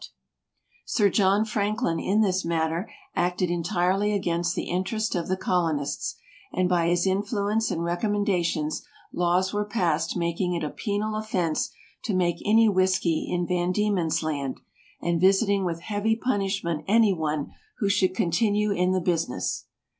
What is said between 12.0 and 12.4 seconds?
to make